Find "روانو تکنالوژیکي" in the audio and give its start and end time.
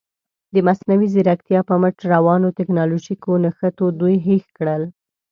2.13-3.31